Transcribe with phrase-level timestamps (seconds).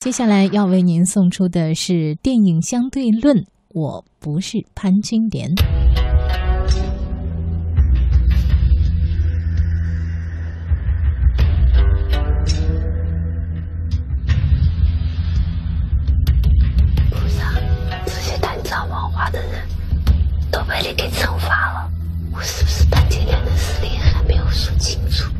[0.00, 3.44] 接下来要为您送出的是电影相对论。
[3.68, 5.54] 我不是潘金莲。
[17.10, 17.52] 菩萨，
[18.06, 19.60] 这些贪赃枉法的人
[20.50, 21.90] 都被你给惩罚了。
[22.32, 25.30] 我是不是潘金莲的实力还没有说清楚？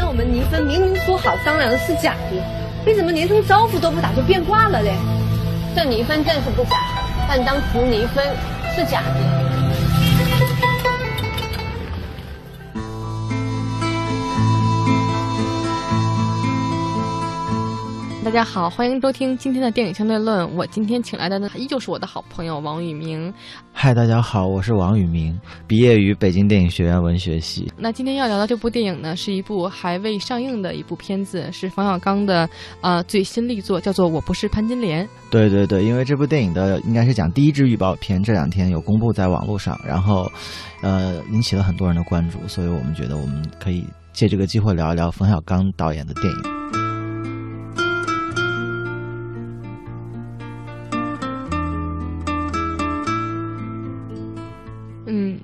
[0.00, 2.42] 那我们离婚明明说好商量的是假的，
[2.86, 4.92] 你怎么连声招呼都不打就变卦了嘞？
[5.76, 6.70] 这离婚证是不假，
[7.28, 8.24] 但当初离婚
[8.74, 9.39] 是假的。
[18.22, 20.54] 大家好，欢迎收听今天的电影相对论。
[20.54, 23.32] 我今天请来的呢，依旧是我的好朋友王宇明。
[23.72, 27.72] 嗨，大家好，我是王宇明，毕业于北京电影学院文学系。
[27.78, 32.48] 那今天要聊的这部电影呢，是一部还未上映的一部片子，是冯小刚的
[32.82, 35.04] 呃最新力作，叫做《我不是潘金莲》。
[35.30, 40.30] 对对对，因为这部电影的应该是讲第一支预告片，这两天有公布在网络上，然后
[40.82, 46.59] 呃引起了很多人的关注，所以我们觉得我们可以借这个机会聊一聊冯小刚导演的电影。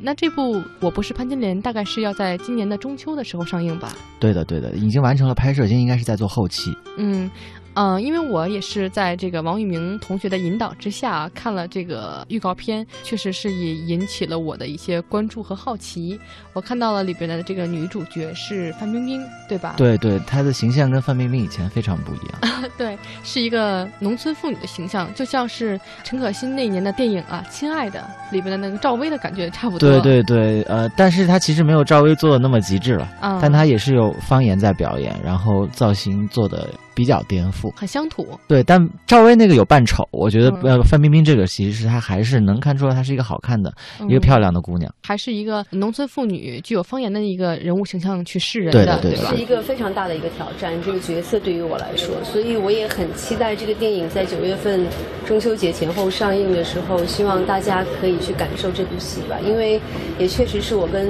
[0.07, 3.93] 那这部《我不是潘金莲》大概是要在今年的中秋的时候上映吧？
[4.21, 6.73] 对的，对的，已经完成了拍摄，现在应该是在做后期。
[6.97, 7.29] 嗯。
[7.77, 16.19] 嗯，因为我也是在这个王玉明同学的引导之下看了这个预告片，确实是也引起了我的一些关注和好奇。
[16.55, 19.75] 我看到了里边的这个女主角是范冰冰，对吧？
[19.77, 22.71] 对对，她的形象跟范冰冰以前非常不一样。
[22.79, 28.01] 对，是一个农村妇女的形象，就像是陈可辛那年的电影啊，《亲爱的》
[28.33, 29.91] 里边的那个赵薇的感觉差不多。
[29.91, 37.71] 对对对，呃，但是她其实没有赵薇做的那么极致了，嗯、但她也是有方言在表演，然后造型做的比较颠覆。
[37.77, 44.93] 很乡土，对，但赵薇那个有扮丑，我觉得嗯呃，范冰冰这个其实她还是能看出来，她是一个好看的、嗯一个漂亮的姑娘。
[45.05, 49.43] 还是一个农村妇女，具有方言的一个人物形象去示人的，对的对的吧是？
[49.43, 54.87] 一个非常大的一个挑战，这个角色对于我来说，所以我也很期待这个电影在九月份
[55.27, 59.81] 中秋节前后上映的时候，希望大家可以去感受这部戏吧，因为
[60.19, 61.07] 也确实是我跟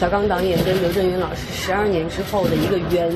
[0.00, 3.12] 小刚导演跟刘震云老师十二年之后的一个圆，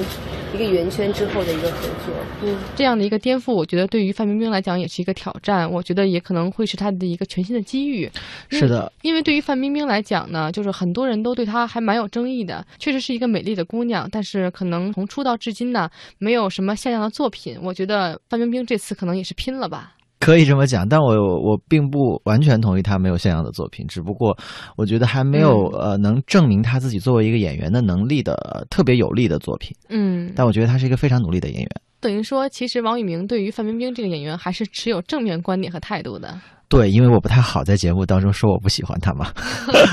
[0.54, 2.09] 一个圆圈之后的一个合作。
[2.42, 8.10] 嗯，这样的一个颠覆，我觉得对于范冰冰来讲也是一个挑战，我觉得也可能会是她的一个全新的机遇。
[8.48, 15.88] 是的，因为对于范冰冰来讲呢，就是很多人都对她还蛮有争议的，确实是一个美丽的姑娘，但是可能从出道至今呢，
[16.18, 17.58] 没有什么像样的作品。
[17.62, 19.94] 我觉得范冰冰这次可能也是拼了吧。
[20.18, 24.36] 可以这么讲，但我我并不完全同意她没有像样的作品，只不过
[24.76, 29.74] 我觉得还没有、嗯呃能证明她自己作为一个演员的能力的、呃特别有力的作品。
[29.88, 31.70] 嗯，但我觉得她是一个非常努力的演员。
[32.00, 36.40] 等于说，其实王宇明对于范冰冰这个演员还是持有正面观点和态度的。
[36.70, 39.32] 对，因为我不太好在节目当中说我不喜欢她嘛。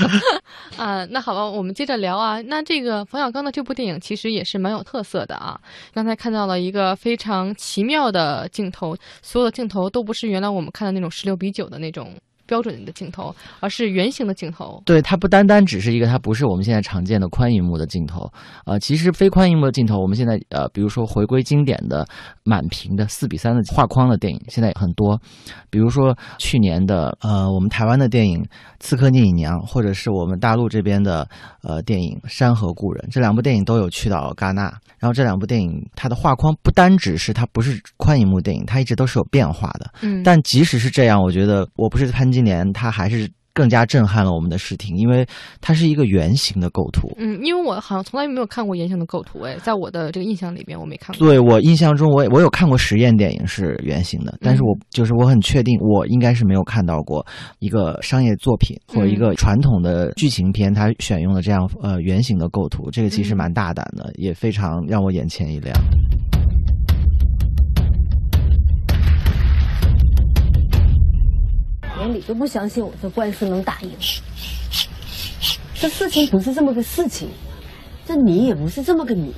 [0.78, 2.40] 啊，那好吧，我们接着聊啊。
[2.42, 5.60] 那这个冯小刚的这部电影其实也是蛮有特色的啊。
[5.92, 12.14] 刚才看到了一个非常奇妙的镜头，所有的镜头都不是原来我们看的那种十六比九的那种
[12.48, 14.82] 标准的镜头，而是圆形的镜头。
[14.84, 18.28] 对，它不单单只是一个，它不是我们现在常见的宽银幕的镜头，
[18.64, 22.04] 呃，其实非宽银幕的镜头，我们现在呃，比如说回归经典的
[22.42, 25.20] 满屏的四比三的画框的电影，现在很多，
[25.68, 28.42] 比如说去年的呃，我们台湾的电影
[28.80, 31.28] 《刺客聂隐娘》，或者是我们大陆这边的
[31.62, 34.62] 呃电影《山河故人》，这两部电影都有去到戛纳，
[34.98, 45.26] 然后这两部电影它的画框不单只是它不是宽银幕电影，它一直都是有变化的，嗯，但即使是这样，我觉得我不是潘金莲，它还是更加震撼了我们的视听，因为
[45.60, 47.12] 它是一个圆形的构图。
[47.18, 51.26] 嗯，因为我好像从来没有看过圆形的构图，哎，在我的这个印象里边我没看过。
[51.26, 57.26] 对我印象中我，我有看过实验电影是圆形的，但是我就是我很确定，我应该是没有看到过
[57.58, 65.74] 一个商业作品或者一个传统的剧情片，它选用了这样呃圆形的构图，这个其实蛮大胆的，也非常让我眼前一亮。
[72.08, 73.90] 你都不相信我这官司能打赢，
[75.74, 77.28] 这事情不是这么个事情，
[78.06, 79.34] 这你也不是这么个你。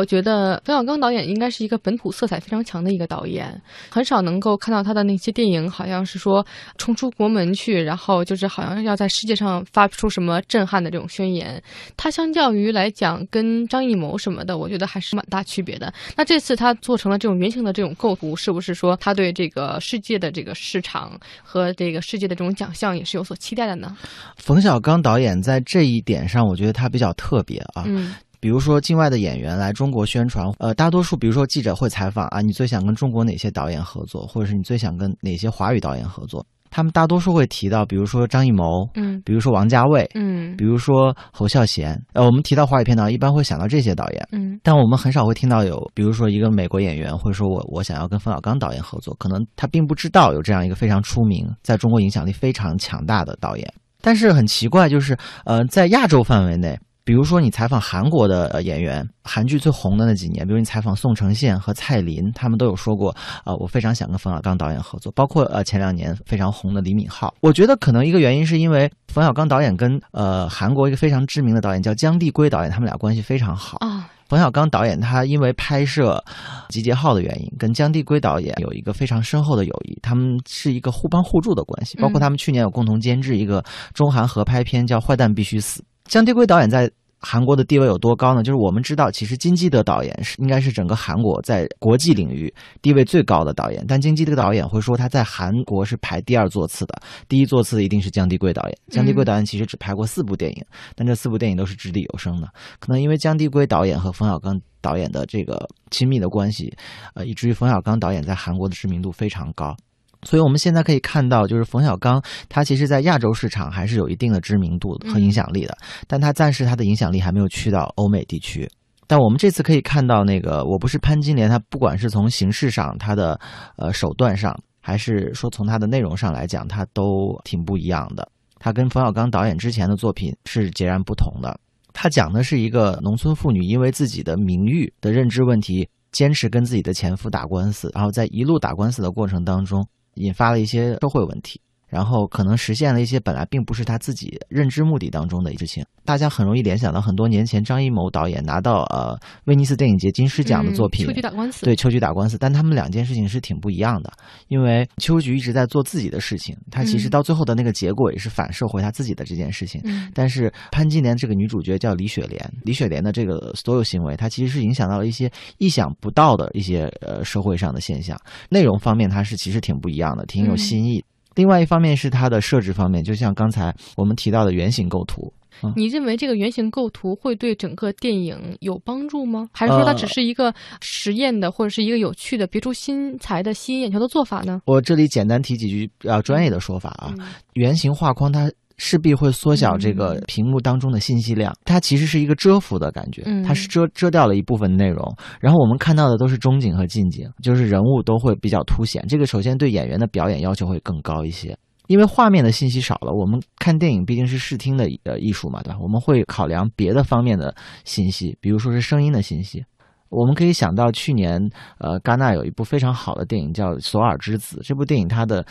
[0.00, 3.60] 我觉得冯小刚导演应该是一个本土色彩非常强的一个导演，
[3.90, 6.44] 很少能够看到他的那些电影，好像是说
[6.78, 11.62] 冲出国门去，然后就是好像要在世界上发出什么震撼的这种宣言。
[11.98, 15.92] 他相较于来讲，跟张艺谋什么的，我觉得还是蛮大区别的。
[16.16, 21.12] 那这次他做成了这种圆形的这种构图，是不是说他对这个世界的这个市场
[21.42, 23.94] 和这个世界的这种奖项也是有所期待的呢？
[24.38, 27.84] 冯小刚导演在这一点上，我觉得他比较特别啊。
[27.84, 36.44] 嗯比如说境外的演员来中国宣传，呃，大多数比如说记者会采访啊，你最想跟中国哪些导演合作，或者是你最想跟哪些华语导演合作？
[36.72, 42.00] 他们大多数会提到，比如说张艺谋，嗯比如说王家卫，嗯比如说侯孝贤。
[42.12, 44.28] 呃，我们提到华语片导演，一般会想到这些导演。
[44.30, 53.74] 嗯但我们很少会听到有，比如说一个美国演员会说我我想要跟冯小刚导演合作，可能他并不知道有这样一个非常出名，在中国影响力非常强大的导演。
[54.00, 63.14] 但是很奇怪，就是呃，在亚洲范围内，比如说你采访韩国的呃演员，韩剧最红的那几年，比如你采访宋承宪和蔡琳，他们都有说过，
[63.44, 67.32] 呃，我非常想跟冯小刚导演合作，包括呃前两年非常红的李敏镐。
[67.40, 73.78] 我觉得可能一个原因是因为冯小刚导演跟呃韩国一个非常知名的导演叫姜帝圭导演，他们俩关系非常好。
[73.80, 76.22] 啊冯小刚导演他因为拍摄
[76.72, 81.98] 《集结号》的原因，跟姜帝圭导演有一个非常深厚的友谊，他们是一个互帮互助的关系。
[81.98, 83.60] 包括他们去年有共同监制一个
[83.92, 85.82] 中韩合拍片，叫《坏蛋必须死》。
[86.10, 86.90] 姜帝圭导演在
[87.20, 88.42] 韩国的地位有多高呢？
[88.42, 92.52] 就是我们知道，其实金基德导演是应该是整个韩国在国际领域
[92.82, 98.76] 地位最高的导演，但金基德导演会说他在韩国是排第二座次的，第一座次的一定是姜帝圭导演。
[98.88, 100.64] 姜帝圭导演其实只拍过四部电影，
[100.96, 102.48] 但这四部电影都是掷地有声的。
[102.80, 106.74] 可能因为姜帝圭导演和冯小刚导演的这个亲密的关系，
[107.14, 109.76] 呃，以至于冯小刚导演在韩国的知名度非常高。
[110.22, 115.76] 所以我们现在可以看到，就是冯小刚他其实在亚洲市场还是有一定的知名度和影响力的，
[116.06, 118.68] 但他暂时他的影响力还没有去到欧美地区。
[119.06, 123.40] 但我们这次可以看到，那个我不是潘金莲，他不管是从形式上，他的
[123.76, 128.28] 呃手段上，还是说从他的内容上来讲，他都挺不一样的。
[128.60, 131.58] 他跟冯小刚导演之前的作品是截然不同的。
[131.92, 139.84] 他讲的是一个农村妇女因为自己的名誉的认知问题，坚持跟自己的前夫打官司，然后在一路打官司的过程当中，
[140.14, 145.84] 引发了一些社会问题，然后可能实现了一些本来并不是他自己认知目的当中的事情。
[146.04, 154.10] 大家很容易联想到很多年前张艺谋导演拿到呃威尼斯电影节金狮奖的作品，嗯秋菊打官司，对秋菊打官司，但他们两件事情是挺不一样的，
[154.48, 159.80] 因为秋菊一直在做自己的事情，她其实嗯到最后的那个结果也是反射回她自己的这件事情。
[159.84, 171.04] 嗯但是潘金莲这个女主角叫李雪莲，李雪莲的这个所有行为，她其实是影响到了一些意想不到的一些呃社会上的现象，内容方面它是其实挺不一样的，挺有嗯新意。
[171.40, 175.32] 另外一方面是它的设置方面，就像刚才我们提到的圆形构图，
[175.74, 179.48] 你认为这个原型构图会对整个电影有帮助吗？
[179.50, 180.52] 还是说它呃只是一个
[180.82, 184.60] 实验的，或者是一个有趣的、别出心裁的、吸引眼球的做法呢？
[184.66, 187.14] 我这里简单提几句比较专业的说法啊。
[187.18, 188.52] 嗯圆形画框它
[188.82, 199.04] 势必会缩小这个嗯屏幕当中的信息量，它其实是一个遮幅的感觉嗯，它是遮遮掉了一部分内容，然后我们看到的都是中景和近景，就是人物都会比较凸显。
[199.06, 201.54] 这个首先对演员的表演要求会更高一些。
[201.88, 205.78] 因为画面的信息少了，我们看电影毕竟是视听的呃艺术嘛，对吧？
[205.82, 207.54] 我们会考量别的方面的
[207.84, 209.64] 信息，比如说是声音的信息。
[210.10, 211.40] 我们可以想到去年，
[211.78, 214.58] 呃，戛纳有一部非常好的电影叫《索尔之子》。
[214.66, 215.44] 这部电影它的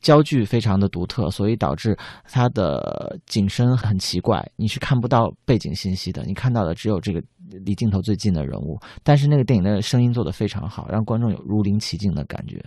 [0.00, 7.20] 焦距非常的独特，所以导致它的景深很奇怪，你是看不到背景信息的，你看到的只有这个
[7.64, 8.78] 离镜头最近的人物。
[9.02, 12.62] 但是那个电影的声音做得非常好，让观众有如临其境的感觉，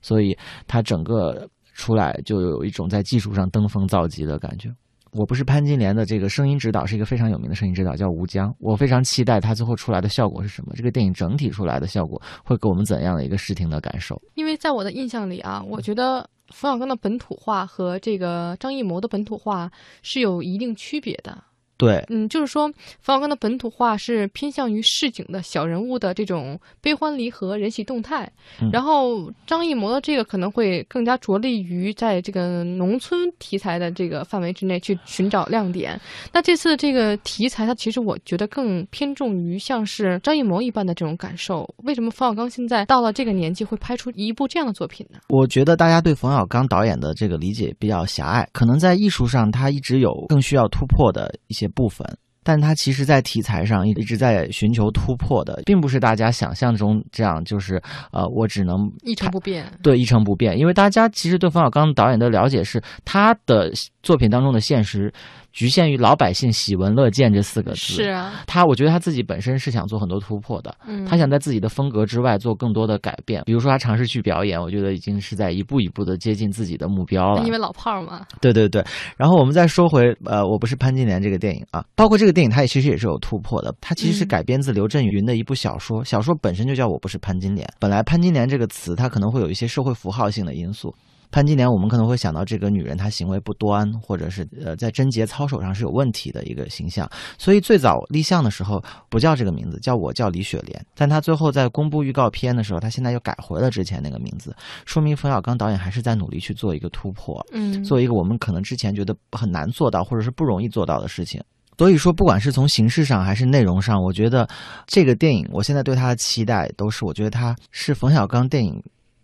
[0.00, 0.38] 所以
[0.68, 4.72] 它整个出来就有一种在技术上登峰造极的感觉。
[5.12, 8.50] 我不是潘金莲的这个声音指导是一个非常有名的声音指导，叫吴江。
[8.58, 14.20] 我非常期待他最后出来的效果是什么，这个电影整体出来的效果会给我们怎样的一个视听的感受？
[14.36, 19.70] 因为在我的印象里啊，我觉得冯小刚的本土化和这个张艺谋的本土化
[20.02, 21.36] 是有一定区别的。
[21.82, 22.68] 对，嗯，就是说，
[23.00, 36.00] 冯小刚的本土化是偏向于市井的小人物的这种悲欢离合、人喜动态，嗯然后张艺谋的这个可能会更加着力于在这个农村题材的这个范围之内去寻找亮点。
[36.32, 41.68] 那这次这个题材，它其实我觉得更偏重于像是张艺谋一般的这种感受。
[41.78, 45.18] 为什么冯小刚现在到了这个年纪会拍出一部这样的作品呢？
[45.28, 52.06] 我觉得大家对冯小刚导演的这个理解比较狭隘，可能在艺术上他一直有更需要突破的一些部分，
[52.42, 57.80] 但他其实在题材上一直在寻求突破的，并不是大家想象中这样，就是
[58.12, 59.64] 呃，我只能一成不变。
[59.82, 65.12] 对一成不变，因为大家其实对冯小刚导演的了解是他的作品当中的现实
[65.52, 67.76] 局限于老百姓喜闻乐见这四个字。
[67.76, 73.42] 是啊，他我觉得他自己本身是想做很多突破的，嗯，他想在自己的风格之外做更多的改变。
[73.44, 77.44] 比如说他尝试去表演，我觉得已经是在一步一步的接近自己的目标了。
[77.44, 78.84] 因为老炮儿嘛，对对对。
[79.16, 83.74] 然后我们再说回呃，我不是潘金莲这个电影啊，包括这个电影，它也其实也是有突破的。
[83.80, 87.68] 它其实是嗯改编自刘震云的一部小说，小说本身就叫我不是潘金莲。
[87.78, 90.94] 本来潘金莲这个词，它可能会有一些社会符号性的因素。
[91.32, 97.10] 潘金莲，我们可能会想到这个女人她行为不端，或者是呃在贞洁操守上是有问题的一个形象。
[97.38, 100.86] 所以最早立项的时候不叫这个名字，叫我叫李雪莲。
[100.94, 111.42] 但她最后在公布预告片的时候，她现在又改回了之前那个名字，说明冯小刚导演还是在努力去做一个突破，嗯，做一个我们可能之前觉得很难做到或者是不容易做到的事情。
[111.78, 114.48] 所以说，不管是从形式上还是内容上，我觉得
[114.86, 118.80] 这个电影，我现在对它的期待都是，我觉得它是冯小刚电影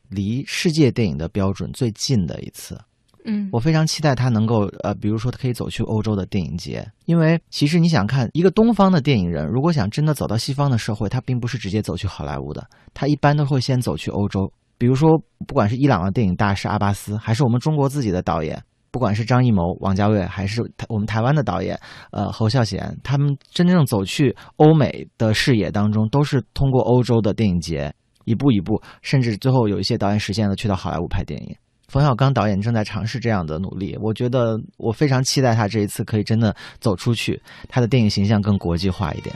[0.08, 2.78] 离世界电影的标准最近的一次。
[3.24, 14.50] 嗯，我非常期待他能够呃，比如说可以走去欧洲的电影节，因为其实你想看一个东方的电影人，如果想真的走到西方的社会，他并不是直接走去好莱坞的，他一般都会先走去欧洲。
[14.78, 15.10] 比如说，
[15.46, 18.62] 不管是伊朗的电影大师阿巴斯，还是我们中国自己的导演，
[18.92, 21.78] 不管是张艺谋、王家卫，还是台我们台湾的导演，
[22.12, 27.92] 呃侯孝贤，他们真正走去欧美的视野当中，都是通过欧洲的电影节，
[28.28, 31.56] 一步一步，甚至最后有一些导演实现了去到好莱坞拍电影。
[31.88, 39.26] 冯小刚导演正在尝试这样的努力，我觉得我非常期待他这一次可以真的走出去，他的电影形象更国际化一点。